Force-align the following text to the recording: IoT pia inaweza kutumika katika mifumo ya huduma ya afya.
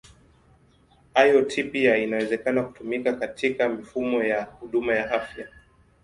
IoT 1.15 1.71
pia 1.71 1.97
inaweza 1.97 2.37
kutumika 2.63 3.13
katika 3.13 3.69
mifumo 3.69 4.23
ya 4.23 4.43
huduma 4.43 4.95
ya 4.95 5.11
afya. 5.11 5.47